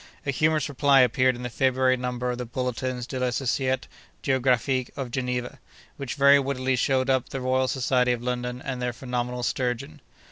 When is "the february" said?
1.43-1.95